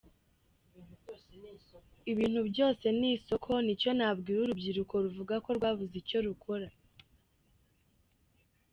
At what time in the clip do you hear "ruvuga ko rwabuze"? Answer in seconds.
5.03-5.95